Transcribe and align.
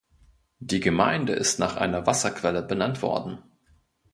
Die 0.57 0.79
Gemeinde 0.79 1.33
ist 1.33 1.59
nach 1.59 1.75
einer 1.77 2.07
Wasserquelle 2.07 2.63
benannt 2.63 3.03
worden. 3.03 3.37